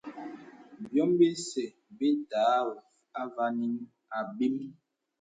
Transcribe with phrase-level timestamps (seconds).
[0.85, 1.63] Bīòm bìsə
[1.97, 2.41] bítà
[3.21, 3.69] àvāŋhī
[4.17, 4.55] àbīm.